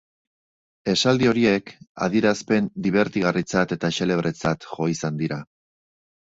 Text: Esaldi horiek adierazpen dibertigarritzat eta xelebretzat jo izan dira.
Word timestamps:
Esaldi 0.93 1.27
horiek 1.31 1.69
adierazpen 2.05 2.71
dibertigarritzat 2.87 3.77
eta 3.77 3.93
xelebretzat 3.99 4.67
jo 4.73 4.89
izan 4.95 5.23
dira. 5.23 5.41